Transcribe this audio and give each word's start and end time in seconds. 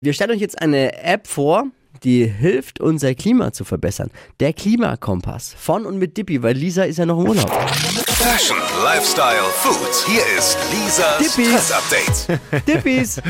Wir 0.00 0.12
stellen 0.12 0.30
euch 0.30 0.40
jetzt 0.40 0.62
eine 0.62 1.02
App 1.02 1.26
vor, 1.26 1.72
die 2.04 2.26
hilft, 2.26 2.80
unser 2.80 3.14
Klima 3.14 3.52
zu 3.52 3.64
verbessern. 3.64 4.10
Der 4.40 4.52
Klimakompass. 4.52 5.54
Von 5.58 5.86
und 5.86 5.98
mit 5.98 6.16
Dippy, 6.16 6.42
weil 6.42 6.56
Lisa 6.56 6.84
ist 6.84 6.98
ja 6.98 7.06
noch 7.06 7.20
im 7.20 7.28
Urlaub. 7.28 7.50
Fashion, 8.18 8.56
Lifestyle, 8.82 9.44
Food. 9.54 9.94
Hier 10.06 10.22
ist 10.36 10.58
Lisas 10.72 11.18
Dippis. 11.36 11.68
Trendupdate. 11.68 12.66
Dippis. 12.66 13.22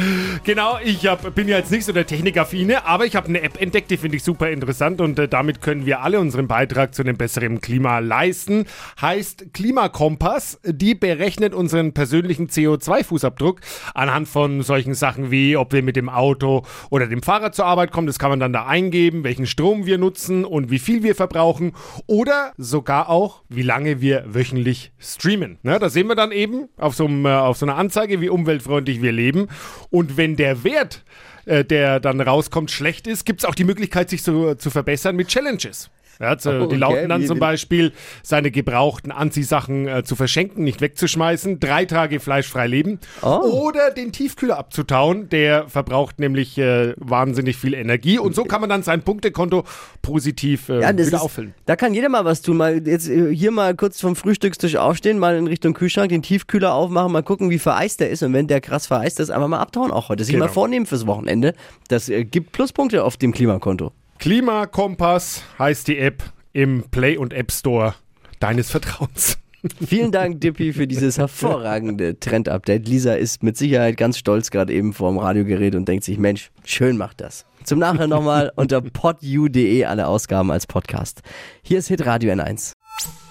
Genau, 0.44 0.78
ich 0.82 1.06
hab, 1.06 1.34
bin 1.34 1.46
ja 1.46 1.58
jetzt 1.58 1.70
nicht 1.70 1.84
so 1.84 1.92
der 1.92 2.06
Technikaffine, 2.06 2.86
aber 2.86 3.04
ich 3.04 3.14
habe 3.16 3.28
eine 3.28 3.42
App 3.42 3.60
entdeckt, 3.60 3.90
die 3.90 3.96
finde 3.96 4.16
ich 4.16 4.24
super 4.24 4.50
interessant 4.50 5.00
und 5.00 5.18
äh, 5.18 5.28
damit 5.28 5.60
können 5.60 5.86
wir 5.86 6.00
alle 6.00 6.20
unseren 6.20 6.48
Beitrag 6.48 6.94
zu 6.94 7.02
einem 7.02 7.16
besseren 7.16 7.60
Klima 7.60 7.98
leisten. 7.98 8.64
Heißt 9.00 9.52
Klimakompass, 9.52 10.58
die 10.64 10.94
berechnet 10.94 11.54
unseren 11.54 11.92
persönlichen 11.92 12.48
CO2-Fußabdruck 12.48 13.58
anhand 13.94 14.28
von 14.28 14.62
solchen 14.62 14.94
Sachen 14.94 15.30
wie, 15.30 15.56
ob 15.56 15.72
wir 15.72 15.82
mit 15.82 15.96
dem 15.96 16.08
Auto 16.08 16.64
oder 16.90 17.06
dem 17.06 17.22
Fahrrad 17.22 17.54
zur 17.54 17.66
Arbeit 17.66 17.92
kommen. 17.92 18.06
Das 18.06 18.18
kann 18.18 18.30
man 18.30 18.40
dann 18.40 18.52
da 18.58 18.66
eingeben, 18.66 19.22
welchen 19.22 19.46
Strom 19.46 19.86
wir 19.86 19.98
nutzen 19.98 20.44
und 20.44 20.68
wie 20.70 20.80
viel 20.80 21.04
wir 21.04 21.14
verbrauchen 21.14 21.72
oder 22.06 22.52
sogar 22.56 23.08
auch, 23.08 23.42
wie 23.48 23.62
lange 23.62 24.00
wir 24.00 24.24
wöchentlich 24.26 24.90
streamen. 24.98 25.58
Ne, 25.62 25.78
da 25.78 25.88
sehen 25.88 26.08
wir 26.08 26.16
dann 26.16 26.32
eben 26.32 26.68
auf 26.76 26.96
so, 26.96 27.04
einem, 27.04 27.24
äh, 27.24 27.28
auf 27.28 27.56
so 27.56 27.66
einer 27.66 27.76
Anzeige, 27.76 28.20
wie 28.20 28.28
umweltfreundlich 28.28 29.00
wir 29.00 29.12
leben. 29.12 29.46
Und 29.90 30.16
wenn 30.16 30.34
der 30.34 30.64
Wert, 30.64 31.04
äh, 31.44 31.64
der 31.64 32.00
dann 32.00 32.20
rauskommt, 32.20 32.72
schlecht 32.72 33.06
ist, 33.06 33.24
gibt 33.24 33.40
es 33.40 33.44
auch 33.44 33.54
die 33.54 33.64
Möglichkeit, 33.64 34.10
sich 34.10 34.22
so, 34.22 34.54
zu 34.54 34.70
verbessern 34.70 35.14
mit 35.14 35.28
Challenges. 35.28 35.88
Ja, 36.20 36.36
zu, 36.36 36.50
Oh, 36.62 36.66
die 36.66 36.76
lauten 36.76 36.98
okay, 36.98 37.08
dann 37.08 37.26
zum 37.26 37.38
Beispiel, 37.38 37.92
seine 38.22 38.50
gebrauchten 38.50 39.12
Anziehsachen 39.12 39.86
äh, 39.86 40.02
zu 40.02 40.16
verschenken, 40.16 40.64
nicht 40.64 40.80
wegzuschmeißen, 40.80 41.60
drei 41.60 41.84
Tage 41.84 42.18
fleischfrei 42.20 42.66
leben 42.66 42.98
Oh. 43.22 43.66
oder 43.66 43.90
den 43.92 44.10
Tiefkühler 44.12 44.58
abzutauen. 44.58 45.28
Der 45.28 45.68
verbraucht 45.68 46.18
nämlich 46.18 46.58
äh, 46.58 46.94
wahnsinnig 46.96 47.56
viel 47.56 47.74
Energie 47.74 48.18
und 48.18 48.34
so 48.34 48.44
kann 48.44 48.60
man 48.60 48.68
dann 48.70 48.82
sein 48.82 49.02
Punktekonto 49.02 49.64
positiv 50.02 50.68
äh, 50.68 50.80
Ja, 50.80 50.90
wieder 50.92 51.02
ist, 51.04 51.14
auffüllen. 51.14 51.54
da 51.66 51.76
kann 51.76 51.94
jeder 51.94 52.08
mal 52.08 52.24
was 52.24 52.42
tun. 52.42 52.56
Mal 52.56 52.86
jetzt 52.86 53.08
äh, 53.08 53.34
hier 53.34 53.50
mal 53.50 53.74
kurz 53.76 54.00
vom 54.00 54.16
Frühstückstisch 54.16 54.76
aufstehen, 54.76 55.18
mal 55.18 55.36
in 55.36 55.46
Richtung 55.46 55.74
Kühlschrank, 55.74 56.08
den 56.08 56.22
Tiefkühler 56.22 56.72
aufmachen, 56.74 57.12
mal 57.12 57.22
gucken, 57.22 57.50
wie 57.50 57.58
vereist 57.58 58.00
der 58.00 58.10
ist. 58.10 58.22
Und 58.22 58.32
wenn 58.32 58.46
der 58.46 58.60
krass 58.60 58.86
vereist 58.86 59.20
ist, 59.20 59.30
einfach 59.30 59.48
mal 59.48 59.58
abtauen 59.60 59.90
auch 59.90 60.08
heute. 60.08 60.24
Sich 60.24 60.32
Genau. 60.34 60.46
mal 60.46 60.50
vornehmen 60.52 60.86
fürs 60.86 61.06
Wochenende. 61.06 61.54
Das 61.88 62.08
äh, 62.08 62.24
gibt 62.24 62.52
Pluspunkte 62.52 63.04
auf 63.04 63.16
dem 63.16 63.32
Klimakonto. 63.32 63.92
Klimakompass 64.18 65.42
heißt 65.58 65.86
die 65.88 65.98
App 65.98 66.22
im 66.52 66.84
Play 66.90 67.16
und 67.16 67.32
App 67.32 67.52
Store 67.52 67.94
deines 68.40 68.70
Vertrauens. 68.70 69.38
Vielen 69.86 70.12
Dank, 70.12 70.40
Dippy, 70.40 70.72
für 70.72 70.86
dieses 70.86 71.18
hervorragende 71.18 72.18
Trend-Update. 72.18 72.88
Lisa 72.88 73.14
ist 73.14 73.42
mit 73.42 73.56
Sicherheit 73.56 73.96
ganz 73.96 74.18
stolz 74.18 74.50
gerade 74.50 74.72
eben 74.72 74.92
vorm 74.92 75.18
Radiogerät 75.18 75.74
und 75.74 75.88
denkt 75.88 76.04
sich, 76.04 76.18
Mensch, 76.18 76.50
schön 76.64 76.96
macht 76.96 77.20
das. 77.20 77.44
Zum 77.64 77.78
Nachhören 77.78 78.10
nochmal 78.10 78.52
unter 78.56 78.80
podu.de 78.80 79.84
alle 79.84 80.06
Ausgaben 80.06 80.50
als 80.50 80.66
Podcast. 80.66 81.22
Hier 81.62 81.78
ist 81.78 81.88
Hitradio 81.88 82.32
N1. 82.32 82.72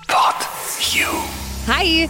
Pod 0.07 0.35
You. 0.93 1.07
Hi, 1.67 2.09